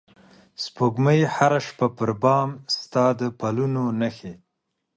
سپوږمۍ 0.63 1.19
هره 1.35 1.59
شپه 1.67 1.87
پر 1.97 2.11
بام 2.21 2.49
ستا 2.77 3.05
د 3.19 3.21
پلونو 3.39 3.83
نښې 3.99 4.33